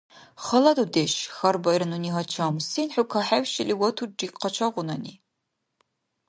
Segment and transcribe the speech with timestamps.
[0.43, 5.13] —Хала дудеш,— хьарбаира нуни гьачам,— сен хӀу кахӀевшили ватурри къачагъунани?